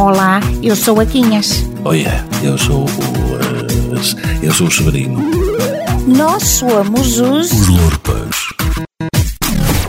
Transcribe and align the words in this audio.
Olá, 0.00 0.40
eu 0.62 0.74
sou 0.74 0.98
a 0.98 1.04
Quinhas. 1.04 1.64
Olha, 1.84 2.24
eu 2.42 2.56
sou 2.56 2.84
o. 2.84 2.88
eh, 2.88 4.46
eu 4.46 4.50
sou 4.50 4.66
o 4.66 4.70
Severino. 4.70 5.20
Nós 6.06 6.42
somos 6.42 7.18
os. 7.20 7.52
Os 7.52 7.68
Lurpas. 7.68 8.36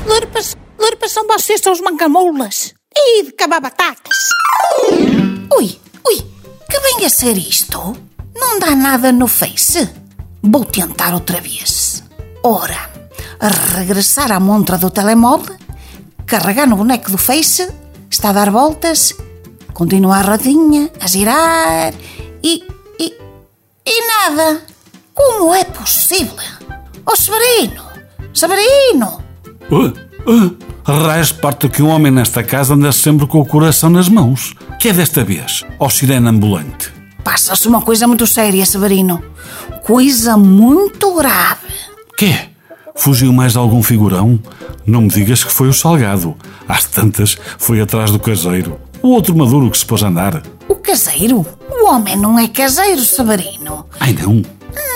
Lurpas, 0.06 0.58
lurpas 0.78 1.12
são 1.14 1.26
vocês, 1.28 1.62
são 1.62 1.72
os 1.72 1.80
mancamoulas. 1.80 2.74
E 2.94 3.24
de 3.24 3.32
cabar 3.32 3.62
batatas. 3.62 4.18
Ui, 5.58 5.80
ui, 6.06 6.18
que 6.70 6.80
vem 6.80 7.06
a 7.06 7.10
ser 7.10 7.38
isto? 7.38 7.96
Não 8.36 8.60
dá 8.60 8.76
nada 8.76 9.14
no 9.14 9.28
Face? 9.28 9.90
Vou 10.44 10.66
tentar 10.66 11.14
outra 11.14 11.40
vez. 11.40 12.04
Ora, 12.44 12.90
regressar 13.76 14.30
à 14.30 14.42
montra 14.42 14.78
do 14.78 14.90
telemóvel, 14.90 15.56
carregar 16.26 16.68
no 16.68 16.76
boneco 16.76 17.10
do 17.12 17.18
Face, 17.18 17.72
está 18.10 18.32
a 18.32 18.34
dar 18.34 18.50
voltas, 18.50 19.14
continua 19.74 20.18
a 20.18 20.22
rodinha, 20.22 20.90
a 21.00 21.08
girar 21.08 21.94
e. 22.44 22.64
e. 23.00 23.14
e 23.86 24.08
nada. 24.08 24.62
Como 25.14 25.54
é 25.54 25.64
possível? 25.64 26.36
Oh, 27.06 27.16
Severino! 27.16 27.84
Severino! 28.34 29.22
Uh, 29.70 29.94
uh, 30.30 30.58
Raios 30.84 31.32
parte 31.32 31.70
que 31.70 31.82
um 31.82 31.90
homem 31.90 32.12
nesta 32.12 32.44
casa 32.44 32.74
anda 32.74 32.92
sempre 32.92 33.28
com 33.28 33.40
o 33.40 33.46
coração 33.46 33.90
nas 33.90 34.10
mãos. 34.10 34.54
Que 34.80 34.90
é 34.90 34.94
desta 34.94 35.24
vez? 35.24 35.64
Ó 35.80 35.90
sirene 35.90 36.28
ambulante. 36.28 36.92
Passa-se 37.24 37.68
uma 37.68 37.82
coisa 37.82 38.08
muito 38.08 38.26
séria, 38.26 38.66
Severino. 38.66 39.24
Coisa 39.84 40.38
muito 40.38 41.14
grave. 41.16 41.68
Quê? 42.18 42.36
Fugiu 42.96 43.32
mais 43.32 43.56
algum 43.56 43.82
figurão? 43.84 44.40
Não 44.86 45.02
me 45.02 45.08
digas 45.10 45.44
que 45.44 45.52
foi 45.52 45.68
o 45.68 45.74
salgado. 45.74 46.36
Às 46.68 46.86
tantas, 46.86 47.38
foi 47.58 47.80
atrás 47.82 48.12
do 48.12 48.20
caseiro. 48.20 48.80
O 49.04 49.10
outro 49.10 49.36
maduro 49.36 49.70
que 49.72 49.78
se 49.78 49.86
pôs 49.86 50.04
a 50.04 50.08
andar. 50.08 50.44
O 50.68 50.76
caseiro? 50.76 51.46
O 51.70 51.88
homem 51.88 52.16
não 52.16 52.38
é 52.38 52.48
caseiro, 52.48 53.02
Severino. 53.02 53.86
Ai 54.00 54.14
não. 54.14 54.44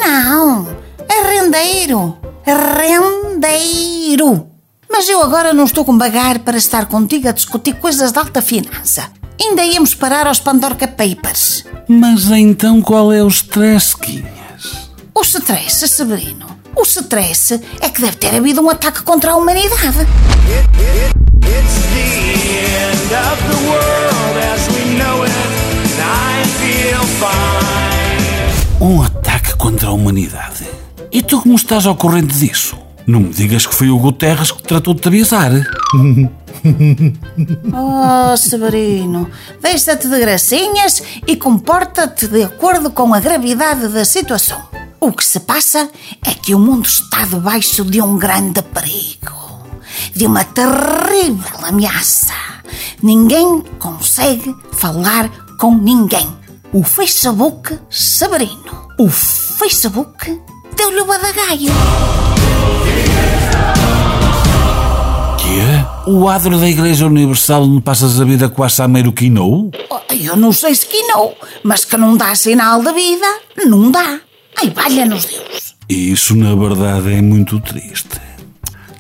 Não, 0.02 0.68
é 1.10 1.40
rendeiro. 1.40 2.16
Rendeiro. 2.46 4.48
Mas 4.90 5.10
eu 5.10 5.22
agora 5.24 5.54
não 5.54 5.66
estou 5.66 5.84
com 5.84 5.98
bagar 5.98 6.40
para 6.40 6.58
estar 6.58 6.86
contigo 6.86 7.28
a 7.28 7.32
discutir 7.32 7.74
coisas 7.76 8.12
de 8.12 8.20
alta 8.20 8.42
finança. 8.42 9.10
Ainda 9.42 9.66
íamos 9.66 9.96
parar 9.96 10.28
aos 10.28 10.40
Pandorca 10.40 10.88
Papers. 10.88 11.66
Mas 11.88 12.30
então 12.30 12.82
qual 12.82 13.12
é 13.12 13.24
o 13.24 13.28
stress, 13.28 13.98
Quinhas? 13.98 14.90
O 15.14 15.22
stress, 15.22 15.88
Severino. 15.88 16.46
O 16.76 16.84
stress 16.84 17.60
é 17.82 17.90
que 17.90 18.02
deve 18.02 18.18
ter 18.18 18.36
havido 18.36 18.62
um 18.62 18.70
ataque 18.70 19.02
contra 19.02 19.32
a 19.32 19.36
humanidade. 19.36 20.06
The 21.42 21.60
end 21.60 21.85
of 23.16 23.38
the 23.50 23.60
world 23.70 24.36
as 24.54 24.68
we 24.70 24.84
know 24.98 25.24
it, 25.24 25.32
and 25.32 26.00
I 26.02 26.46
feel 26.60 27.04
fine. 27.22 28.84
Um 28.84 29.02
ataque 29.02 29.56
contra 29.58 29.90
a 29.90 29.92
humanidade. 29.92 30.66
E 31.12 31.22
tu 31.22 31.42
como 31.42 31.56
estás 31.56 31.86
ao 31.86 31.96
corrente 31.96 32.36
disso? 32.38 32.78
Não 33.08 33.20
me 33.20 33.30
digas 33.30 33.66
que 33.66 33.76
foi 33.76 33.90
o 33.90 34.00
Guterres 34.00 34.52
que 34.52 34.64
tratou 34.64 34.94
de 34.94 35.02
te 35.02 35.08
avisar. 35.08 35.52
Oh, 37.72 38.36
Severino, 38.36 39.30
deixa-te 39.62 40.08
de 40.08 40.20
gracinhas 40.20 41.04
e 41.28 41.36
comporta-te 41.36 42.28
de 42.28 42.42
acordo 42.44 42.90
com 42.90 43.14
a 43.14 43.20
gravidade 43.20 43.88
da 43.90 44.04
situação. 44.04 44.60
O 45.00 45.12
que 45.12 45.24
se 45.24 45.42
passa 45.42 45.90
é 46.26 46.34
que 46.34 46.56
o 46.56 46.60
mundo 46.60 46.88
está 46.88 47.24
debaixo 47.26 47.86
de 47.86 48.02
um 48.02 48.18
grande 48.18 48.64
perigo, 48.64 49.68
de 50.16 50.26
uma 50.26 50.44
terrível 50.44 51.60
ameaça. 51.62 52.34
Ninguém 53.02 53.62
consegue 53.80 54.56
falar 54.72 55.30
com 55.60 55.76
ninguém. 55.76 56.28
O 56.74 56.84
Facebook, 56.84 57.78
Severino, 57.90 58.90
o 59.00 59.08
Facebook 59.10 60.40
deu-lhe 60.76 61.02
o 61.02 61.06
badagaio. 61.06 61.72
Que 65.40 65.60
é? 65.60 66.10
O 66.10 66.28
adro 66.28 66.60
da 66.60 66.68
Igreja 66.68 67.06
Universal 67.06 67.64
onde 67.64 67.82
passas 67.82 68.20
a 68.20 68.26
vida 68.26 68.50
com 68.50 68.64
a 68.64 68.70
Sameiro 68.70 69.12
Quinou? 69.12 69.72
Oh, 69.90 70.14
Eu 70.14 70.36
não 70.36 70.52
sei 70.52 70.74
se 70.76 70.86
que 70.86 71.02
não, 71.04 71.34
mas 71.64 71.86
que 71.86 71.96
não 71.98 72.18
dá 72.18 72.34
sinal 72.36 72.82
de 72.82 72.92
vida, 72.94 73.26
não 73.66 73.92
dá. 73.92 74.20
Ai, 74.58 74.70
valha-nos 74.70 75.26
Deus. 75.26 75.76
Isso 75.88 76.36
na 76.36 76.56
verdade 76.56 77.14
é 77.14 77.22
muito 77.22 77.60
triste. 77.60 78.20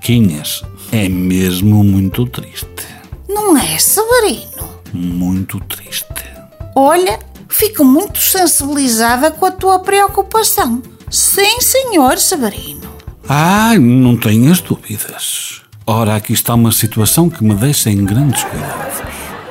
Quinhas, 0.01 0.61
é 0.91 1.09
mesmo 1.09 1.83
muito 1.83 2.25
triste. 2.27 2.94
Não 3.35 3.57
é, 3.57 3.77
Severino? 3.77 4.79
Muito 4.93 5.59
triste. 5.59 6.07
Olha, 6.73 7.19
fico 7.49 7.83
muito 7.83 8.17
sensibilizada 8.17 9.29
com 9.29 9.45
a 9.45 9.51
tua 9.51 9.79
preocupação. 9.79 10.81
Sim, 11.11 11.59
senhor 11.59 12.17
Severino. 12.17 12.89
Ai, 13.27 13.77
não 13.77 14.15
tenhas 14.15 14.61
dúvidas. 14.61 15.61
Ora, 15.85 16.15
aqui 16.15 16.31
está 16.31 16.53
uma 16.53 16.71
situação 16.71 17.29
que 17.29 17.43
me 17.43 17.53
deixa 17.55 17.89
em 17.89 18.05
grandes 18.05 18.41
cuidados. 18.45 19.01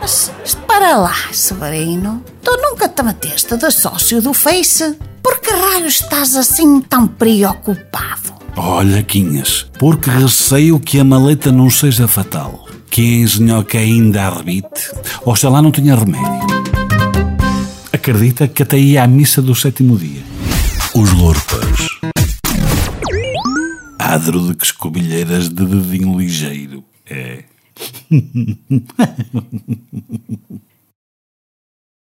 Mas 0.00 0.30
para 0.66 0.96
lá, 0.96 1.14
Severino. 1.30 2.24
Tu 2.42 2.56
nunca 2.62 2.88
te 2.88 3.02
meteste 3.02 3.54
de 3.54 3.70
sócio 3.70 4.22
do 4.22 4.32
Face? 4.32 4.96
Por 5.22 5.40
que 5.40 5.50
raio 5.50 5.86
estás 5.86 6.34
assim 6.36 6.80
tão 6.80 7.06
preocupado? 7.06 8.32
Olha, 8.56 9.02
Quinhas, 9.02 9.66
porque 9.78 10.08
receio 10.08 10.80
que 10.80 10.98
a 10.98 11.04
maleta 11.04 11.52
não 11.52 11.68
seja 11.68 12.08
fatal. 12.08 12.63
Que 12.94 13.00
a 13.00 13.22
engenhoca 13.22 13.76
ainda 13.76 14.28
arrebite. 14.28 14.92
Oxalá 15.24 15.60
não 15.60 15.72
tenha 15.72 15.96
remédio. 15.96 16.46
Acredita 17.92 18.46
que 18.46 18.62
até 18.62 18.78
ia 18.78 19.02
à 19.02 19.06
missa 19.08 19.42
do 19.42 19.52
sétimo 19.52 19.98
dia. 19.98 20.22
Os 20.94 21.10
Lorpas. 21.10 21.88
Adro 23.98 24.46
de 24.46 24.54
que 24.54 24.64
escobilheiras 24.64 25.48
de 25.48 25.66
dedinho 25.66 26.16
ligeiro. 26.16 26.84
É. 27.10 27.42